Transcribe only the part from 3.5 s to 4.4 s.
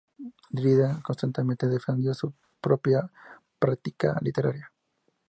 práctica